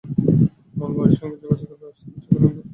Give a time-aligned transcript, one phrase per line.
[0.77, 2.67] মূল বাড়ির সঙ্গে যোগাযোগের ব্যবস্থা হচ্ছে কলিং বেল।